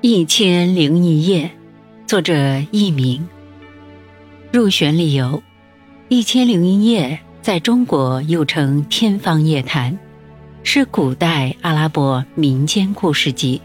[0.00, 1.50] 一千零一夜，
[2.06, 2.32] 作者
[2.70, 3.28] 佚名。
[4.52, 5.26] 入选理由：
[6.08, 9.92] 《一千零一夜》在中国又称《天方夜谭》，
[10.62, 13.60] 是古代阿拉伯民间故事集，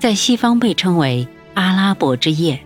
[0.00, 1.24] 在西方被称为
[1.54, 2.56] 《阿拉伯之夜》。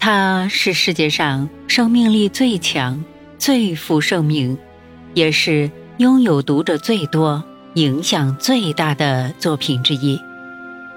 [0.00, 3.04] 它是世界上生命力最强、
[3.38, 4.58] 最负盛名，
[5.14, 7.44] 也是拥有读者最多、
[7.74, 10.18] 影响最大的作品之一，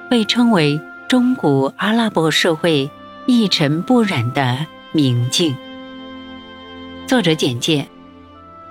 [0.10, 0.82] 被称为。
[1.08, 2.89] 中古阿拉伯社会
[3.28, 5.56] 一尘不染的明镜。
[7.06, 7.84] 作者简介：《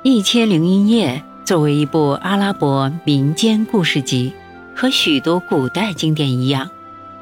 [0.02, 4.32] 一千零一夜》作为一部阿拉伯民间故事集，
[4.74, 6.68] 和许多古代经典一样，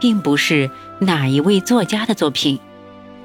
[0.00, 2.58] 并不是哪一位作家的作品，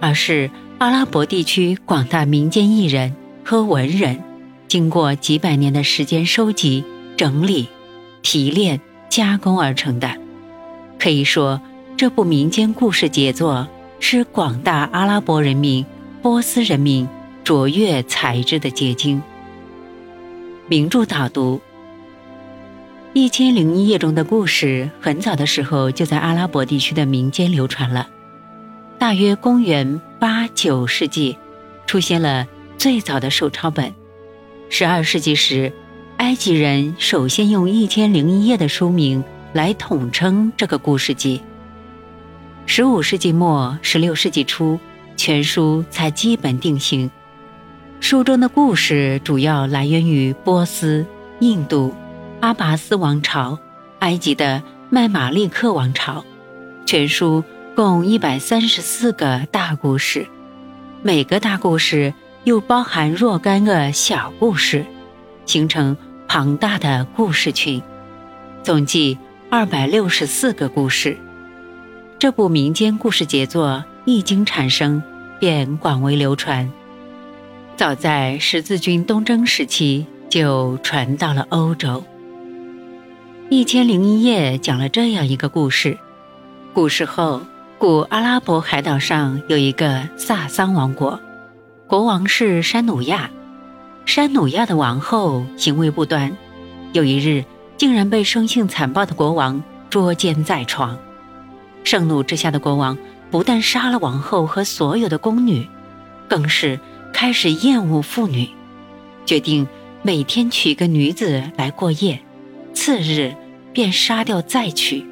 [0.02, 4.22] 而是阿拉伯地区广大民间艺人和文人
[4.68, 6.84] 经过几百年的时间收集、
[7.16, 7.70] 整理、
[8.22, 10.14] 提炼、加工而成的。
[11.00, 11.62] 可以说。
[11.98, 13.68] 这部民间故事杰作
[14.00, 15.84] 是广大阿拉伯人民、
[16.22, 17.10] 波斯人民
[17.44, 19.20] 卓越才智的结晶。
[20.68, 21.56] 名著导读：
[23.14, 28.08] 《一千零一夜》中的故事很早的时候就在阿拉伯地区的民间流传了。
[29.00, 31.36] 大约公元八九世纪，
[31.88, 32.46] 出现了
[32.78, 33.92] 最早的手抄本。
[34.70, 35.74] 十二世纪时，
[36.18, 41.42] 埃及人首先用《一千零一夜》的书名来统称这个故事集。
[42.70, 44.78] 十五世纪末、十六世纪初，
[45.16, 47.10] 全书才基本定型。
[48.02, 51.06] 书中的故事主要来源于波斯、
[51.40, 51.96] 印度、
[52.42, 53.58] 阿拔斯王朝、
[54.00, 56.26] 埃及的麦马利克王朝。
[56.86, 57.42] 全书
[57.74, 60.28] 共一百三十四个大故事，
[61.02, 64.86] 每个大故事又包含若干个小故事，
[65.46, 65.96] 形成
[66.28, 67.82] 庞大的故事群，
[68.62, 69.18] 总计
[69.50, 71.18] 二百六十四个故事。
[72.20, 75.04] 这部民间故事杰作一经产生，
[75.40, 76.68] 便广为流传。
[77.76, 82.02] 早在十字军东征时期，就传到了欧洲。
[83.52, 85.96] 《一千零一夜》讲了这样一个故事：
[86.74, 87.40] 古时候，
[87.78, 91.20] 古阿拉伯海岛上有一个萨桑王国，
[91.86, 93.30] 国王是山努亚。
[94.08, 96.36] 山努亚的王后行为不端，
[96.94, 97.46] 有一日
[97.78, 100.98] 竟然被生性残暴的国王捉奸在床。
[101.88, 102.98] 盛怒之下的国王
[103.32, 105.66] 不但杀了王后和所有的宫女，
[106.28, 106.78] 更是
[107.14, 108.50] 开始厌恶妇女，
[109.26, 109.66] 决定
[110.02, 112.20] 每天娶个女子来过夜，
[112.74, 113.34] 次日
[113.72, 115.06] 便杀掉再娶，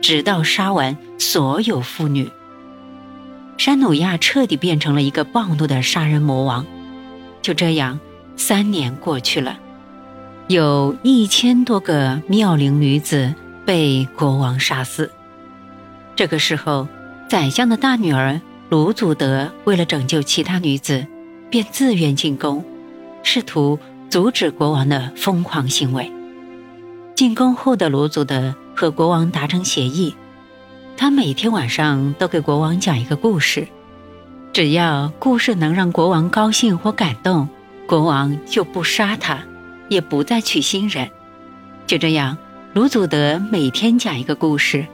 [0.00, 2.30] 直到杀完所有妇女。
[3.58, 6.64] 山努亚彻底变成了一个暴怒的杀人魔王。
[7.42, 7.98] 就这样，
[8.36, 9.58] 三年过去了，
[10.46, 13.34] 有一千多个妙龄女子
[13.64, 15.10] 被国王杀死。
[16.16, 16.88] 这个时候，
[17.28, 18.40] 宰相的大女儿
[18.70, 21.06] 卢祖德为了拯救其他女子，
[21.50, 22.64] 便自愿进宫，
[23.22, 23.78] 试图
[24.08, 26.10] 阻止国王的疯狂行为。
[27.14, 30.14] 进宫后的卢祖德和国王达成协议，
[30.96, 33.68] 他每天晚上都给国王讲一个故事，
[34.54, 37.46] 只要故事能让国王高兴或感动，
[37.86, 39.40] 国王就不杀他，
[39.90, 41.10] 也不再娶新人。
[41.86, 42.38] 就这样，
[42.72, 44.86] 卢祖德每天讲一个故事。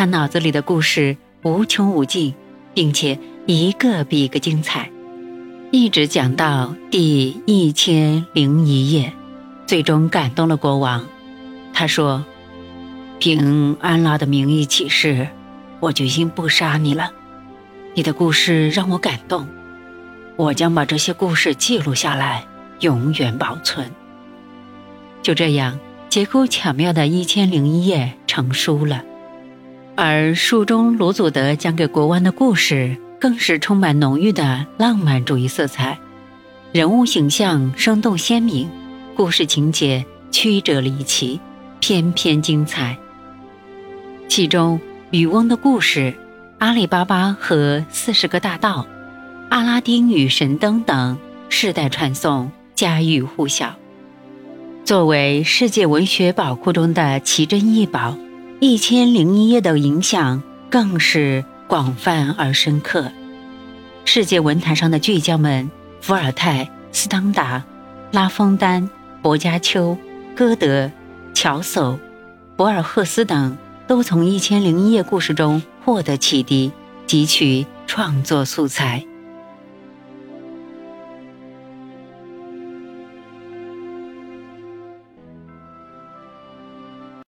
[0.00, 2.34] 他脑子里的故事无穷无尽，
[2.72, 4.90] 并且一个比一个精彩，
[5.70, 9.12] 一直讲到第一千零一页，
[9.66, 11.04] 最终感动了国王。
[11.74, 12.24] 他说
[13.20, 15.28] ：“凭安拉的名义起誓，
[15.80, 17.12] 我决心不杀你了。
[17.92, 19.46] 你的故事让我感动，
[20.36, 22.46] 我将把这些故事记录下来，
[22.80, 23.90] 永远保存。”
[25.20, 25.78] 就这样，
[26.08, 29.04] 结构巧妙的一千零一夜成书了。
[30.02, 35.98] 而书中卢祖德讲给国王的故事，更是充满浓郁的浪漫主义色彩，
[36.72, 38.66] 人物形象生动鲜明，
[39.14, 41.38] 故事情节曲折离奇，
[41.80, 42.96] 偏偏精彩。
[44.26, 44.80] 其中
[45.10, 46.14] 渔翁的故事、
[46.60, 48.86] 阿里巴巴和四十个大盗、
[49.50, 51.18] 阿拉丁与神灯等
[51.50, 53.76] 世代传颂，家喻户晓。
[54.82, 58.16] 作为世界文学宝库中的奇珍异宝。
[58.62, 63.10] 一千零一夜的影响更是广泛而深刻。
[64.04, 65.70] 世界文坛上的巨匠们，
[66.02, 67.64] 伏尔泰、斯汤达、
[68.12, 68.90] 拉封丹、
[69.22, 69.96] 薄伽丘、
[70.36, 70.90] 歌德、
[71.32, 71.98] 乔叟、
[72.54, 76.70] 博尔赫斯等，都从《一千零一夜》故事中获得启迪，
[77.06, 79.06] 汲取创作素材。